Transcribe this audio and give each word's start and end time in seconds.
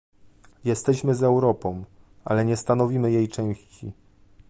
Jesteśmy 0.63 1.15
z 1.15 1.23
Europą, 1.23 1.83
ale 2.25 2.45
nie 2.45 2.57
stanowimy 2.57 3.11
jej 3.11 3.29
części 3.29 3.91